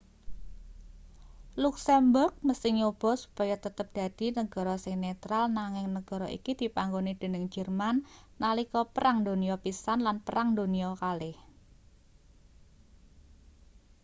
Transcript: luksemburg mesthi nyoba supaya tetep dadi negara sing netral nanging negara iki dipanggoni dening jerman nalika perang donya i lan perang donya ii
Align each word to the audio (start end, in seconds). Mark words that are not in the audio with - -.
luksemburg 1.63 2.33
mesthi 2.47 2.69
nyoba 2.77 3.11
supaya 3.23 3.55
tetep 3.65 3.87
dadi 3.99 4.25
negara 4.39 4.75
sing 4.83 4.95
netral 5.05 5.43
nanging 5.59 5.87
negara 5.97 6.27
iki 6.37 6.51
dipanggoni 6.61 7.11
dening 7.21 7.45
jerman 7.53 7.95
nalika 8.41 8.81
perang 8.95 9.17
donya 9.27 9.55
i 9.71 9.71
lan 10.05 10.17
perang 10.27 10.49
donya 10.57 10.89
ii 11.29 11.35